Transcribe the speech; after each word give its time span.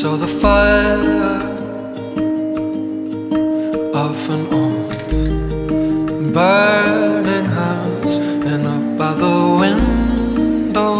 saw 0.00 0.14
the 0.16 0.28
fire 0.28 1.42
of 4.04 4.30
an 4.30 4.42
old 4.54 6.32
burning 6.32 7.48
house, 7.62 8.16
and 8.50 8.64
up 8.74 8.84
by 8.96 9.12
the 9.22 9.36
window, 9.62 10.94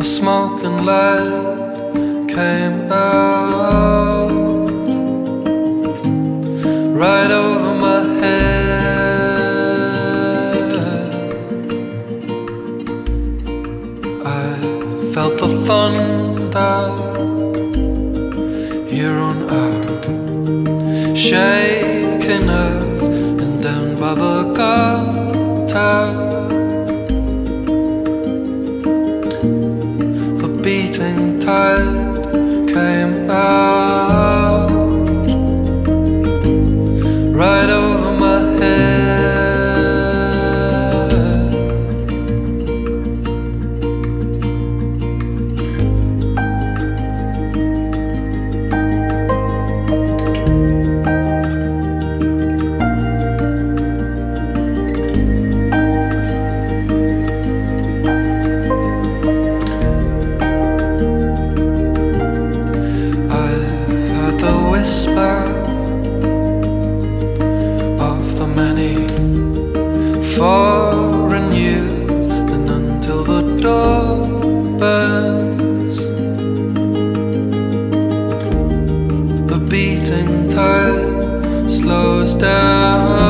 a 0.00 0.04
smoking 0.04 0.86
light 0.86 2.26
came 2.26 2.90
out 2.90 4.15
thunder 15.66 16.86
here 18.88 19.18
on 19.18 19.38
earth, 19.50 20.06
shaken 21.18 22.48
earth 22.48 23.02
and 23.42 23.62
down 23.64 23.98
by 23.98 24.14
the 24.14 24.42
gutter. 24.58 26.06
The 30.40 30.48
beating 30.62 31.40
tide 31.40 32.68
came 32.72 33.28
out. 33.28 34.15
whisper 64.86 65.38
of 67.98 68.38
the 68.38 68.46
many 68.46 68.94
foreign 70.36 71.52
youth, 71.52 72.28
and 72.54 72.70
until 72.70 73.24
the 73.24 73.42
door 73.60 74.28
bends, 74.78 75.96
the 79.50 79.58
beating 79.58 80.48
time 80.50 81.68
slows 81.68 82.34
down. 82.34 83.25